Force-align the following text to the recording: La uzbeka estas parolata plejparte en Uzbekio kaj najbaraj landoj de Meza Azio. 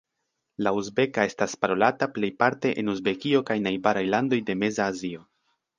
La 0.67 0.71
uzbeka 0.77 1.25
estas 1.31 1.53
parolata 1.65 2.09
plejparte 2.17 2.73
en 2.85 2.91
Uzbekio 2.97 3.47
kaj 3.53 3.61
najbaraj 3.69 4.05
landoj 4.17 4.45
de 4.51 4.59
Meza 4.65 4.93
Azio. 4.97 5.29